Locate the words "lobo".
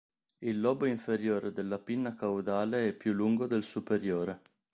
0.59-0.85